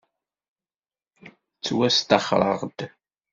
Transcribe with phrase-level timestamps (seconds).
[1.57, 2.79] Ttwasṭaxreɣ-d.